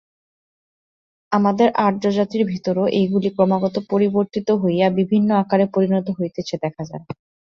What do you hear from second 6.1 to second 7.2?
হইতেছে দেখা যায়।